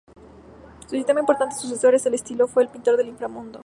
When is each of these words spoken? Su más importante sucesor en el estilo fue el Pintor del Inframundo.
Su 0.87 0.95
más 0.97 1.09
importante 1.15 1.53
sucesor 1.55 1.93
en 1.93 2.01
el 2.03 2.13
estilo 2.15 2.47
fue 2.47 2.63
el 2.63 2.69
Pintor 2.69 2.97
del 2.97 3.09
Inframundo. 3.09 3.59